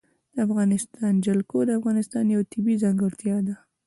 [0.33, 3.55] د افغانستان جلکو د افغانستان یوه طبیعي ځانګړتیا ده.